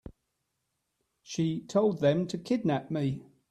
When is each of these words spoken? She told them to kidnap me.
She 1.21 1.59
told 1.61 1.99
them 1.99 2.25
to 2.29 2.39
kidnap 2.39 2.89
me. 2.89 3.21